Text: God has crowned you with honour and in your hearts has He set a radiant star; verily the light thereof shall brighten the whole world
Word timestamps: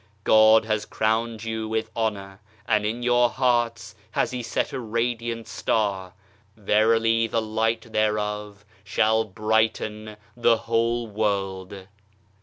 God 0.23 0.65
has 0.65 0.87
crowned 0.87 1.43
you 1.43 1.69
with 1.69 1.91
honour 1.95 2.41
and 2.67 2.87
in 2.87 3.03
your 3.03 3.29
hearts 3.29 3.93
has 4.13 4.31
He 4.31 4.41
set 4.41 4.73
a 4.73 4.79
radiant 4.79 5.47
star; 5.47 6.13
verily 6.57 7.27
the 7.27 7.39
light 7.39 7.85
thereof 7.93 8.65
shall 8.83 9.23
brighten 9.23 10.17
the 10.35 10.57
whole 10.57 11.05
world 11.05 11.85